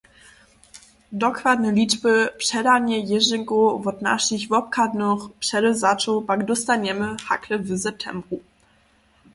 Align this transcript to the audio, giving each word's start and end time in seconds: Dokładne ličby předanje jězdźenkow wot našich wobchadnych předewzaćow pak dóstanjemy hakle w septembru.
Dokładne 1.11 1.71
ličby 1.71 2.29
předanje 2.37 2.97
jězdźenkow 3.09 3.79
wot 3.83 3.97
našich 4.09 4.43
wobchadnych 4.51 5.21
předewzaćow 5.43 6.25
pak 6.29 6.39
dóstanjemy 6.49 7.07
hakle 7.27 7.55
w 7.65 7.67
septembru. 7.85 8.37